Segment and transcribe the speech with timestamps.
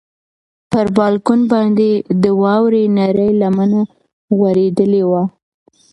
[0.71, 1.89] پر بالکن باندې
[2.23, 3.81] د واورې نرۍ لمنه
[4.37, 5.23] غوړېدلې وه.